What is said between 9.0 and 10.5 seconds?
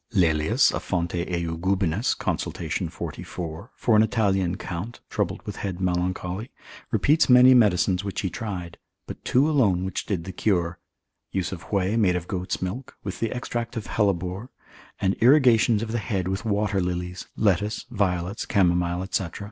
but two alone which did the